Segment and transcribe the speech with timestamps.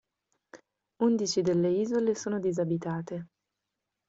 [1.03, 3.27] Undici delle isole sono disabitate.